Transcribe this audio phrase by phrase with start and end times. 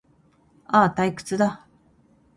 [0.65, 1.67] ああ、退屈だ